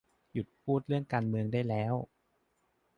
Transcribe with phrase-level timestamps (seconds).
[0.33, 1.93] "หยุดพูดเรื่องการเมืองได้แล้ว!"